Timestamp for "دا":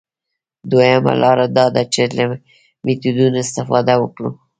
1.57-1.65